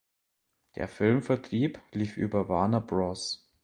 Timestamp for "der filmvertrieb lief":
0.77-2.17